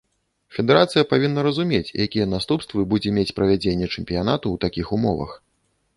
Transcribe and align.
Федэрацыя 0.55 1.03
павінна 1.11 1.43
разумець, 1.47 1.93
якія 2.07 2.25
наступствы 2.33 2.85
будзе 2.95 3.09
мець 3.19 3.29
правядзенне 3.41 3.91
чэмпіянату 3.93 4.43
ў 4.51 4.57
такіх 4.67 4.87
умовах. 4.99 5.41